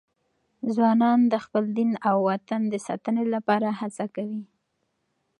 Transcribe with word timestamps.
ځوانان 0.75 1.19
د 1.31 1.33
خپل 1.45 1.63
دین 1.77 1.91
او 2.09 2.17
وطن 2.29 2.61
د 2.69 2.75
ساتنې 2.87 3.25
لپاره 3.35 3.67
هڅه 3.79 4.05
کوي. 4.15 4.43